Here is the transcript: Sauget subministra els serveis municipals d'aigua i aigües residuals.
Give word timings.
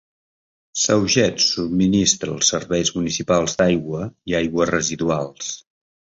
Sauget 0.83 1.43
subministra 1.47 2.31
els 2.37 2.49
serveis 2.55 2.91
municipals 2.97 3.57
d'aigua 3.61 4.09
i 4.33 4.39
aigües 4.43 4.75
residuals. 4.75 5.55